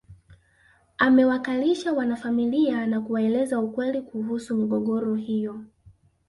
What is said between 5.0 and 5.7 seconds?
hiyo